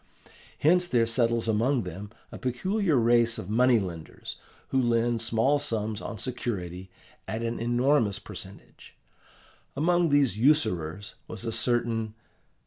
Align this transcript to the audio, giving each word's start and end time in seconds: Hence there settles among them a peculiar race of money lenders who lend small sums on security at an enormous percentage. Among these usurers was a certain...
Hence 0.57 0.87
there 0.87 1.05
settles 1.05 1.47
among 1.47 1.83
them 1.83 2.09
a 2.31 2.39
peculiar 2.39 2.95
race 2.95 3.37
of 3.37 3.51
money 3.51 3.77
lenders 3.77 4.37
who 4.69 4.81
lend 4.81 5.21
small 5.21 5.59
sums 5.59 6.01
on 6.01 6.17
security 6.17 6.89
at 7.27 7.43
an 7.43 7.59
enormous 7.59 8.17
percentage. 8.17 8.95
Among 9.75 10.09
these 10.09 10.39
usurers 10.39 11.13
was 11.27 11.45
a 11.45 11.51
certain... 11.51 12.15